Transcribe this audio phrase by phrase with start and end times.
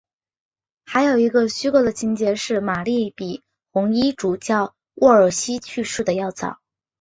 [0.87, 6.59] 还有一个虚构的情节是玛丽比红衣主教沃尔西去世的要早。